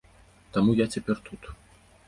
Таму 0.55 0.71
я 0.81 0.87
цяпер 0.95 1.23
тут. 1.29 1.41